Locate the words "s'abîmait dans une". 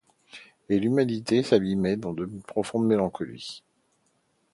1.43-2.41